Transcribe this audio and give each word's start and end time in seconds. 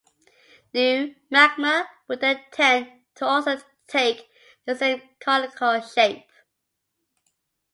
New 0.73 1.13
magma 1.29 1.87
would 2.07 2.21
then 2.21 2.43
tend 2.51 3.03
to 3.13 3.23
also 3.23 3.61
take 3.85 4.27
the 4.65 4.73
same 4.73 4.99
conical 5.19 5.79
shape. 5.79 6.25